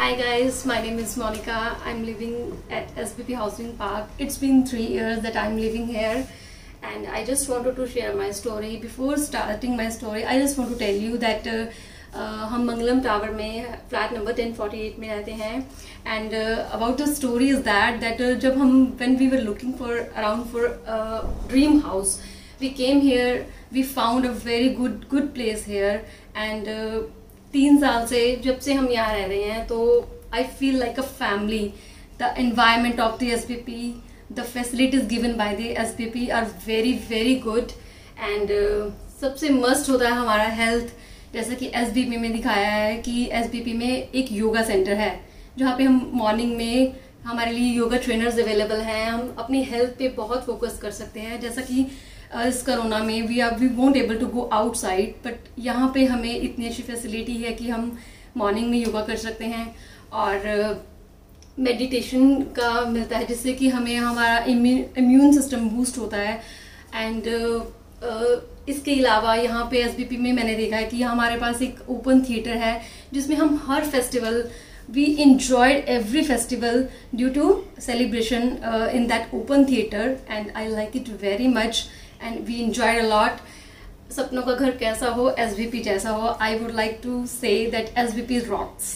[0.00, 1.76] Hi guys, my name is Monica.
[1.84, 4.08] I'm living at SBP Housing Park.
[4.18, 6.28] It's been three years that I'm living here
[6.82, 8.76] and I just wanted to share my story.
[8.76, 11.66] Before starting my story, I just want to tell you that uh,
[12.12, 15.58] uh, हम मंगलम tower में flat number 1048 में रहते हैं
[16.06, 20.46] and about the story is that that जब हम when we were looking for around
[20.52, 20.68] for
[21.48, 22.18] dream house
[22.60, 26.06] we came here we found a very good good place here
[26.36, 26.68] and
[27.53, 29.79] तीन साल से जब से हम यहाँ रह रहे हैं तो
[30.33, 31.65] I feel like a family
[32.21, 33.93] the environment of the S B P
[34.31, 37.71] the facilities given by the S B P are very very good
[38.19, 38.51] and
[39.21, 40.93] सबसे मस्ट होता है हमारा हेल्थ
[41.33, 44.63] जैसे कि एस बी पी में दिखाया है कि एस बी पी में एक योगा
[44.63, 45.13] सेंटर है,
[45.57, 49.05] जहाँ पे हम मॉर्निंग में हमारे लिए योगा ट्रेनर्स अवेलेबल हैं.
[49.09, 51.39] हम अपनी हेल्थ पे बहुत फोकस कर सकते हैं.
[51.41, 51.85] जैसा कि
[52.47, 56.35] इस कोरोना में we are we won't able to go outside but यहाँ पे हमें
[56.35, 57.91] इतनी अच्छी फैसिलिटी है कि हम
[58.37, 59.67] मॉर्निंग में योगा कर सकते हैं
[60.13, 60.47] और
[61.59, 66.41] मेडिटेशन का मिलता है जिससे कि हमें हमारा इम्यून सिस्टम बूस्ट होता है
[66.95, 67.27] एंड
[68.69, 72.57] इसके अलावा यहाँ पे एस में मैंने देखा है कि हमारे पास एक ओपन थिएटर
[72.57, 72.81] है
[73.13, 74.43] जिसमें हम हर festival
[74.93, 81.07] enjoyed every festival due to celebration uh, in that open theater and I like it
[81.07, 81.87] very much.
[82.27, 83.39] And we enjoy a lot
[84.13, 88.13] सपनों का घर कैसा हो एस जैसा हो I would like to say that S
[88.15, 88.93] B P rocks